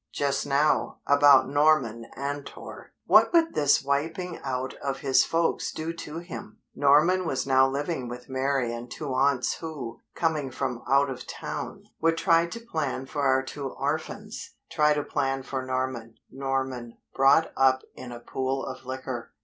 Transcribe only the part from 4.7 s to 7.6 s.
of his folks do to him? Norman was